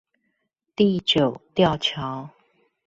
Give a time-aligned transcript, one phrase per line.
[0.75, 2.31] 地久吊橋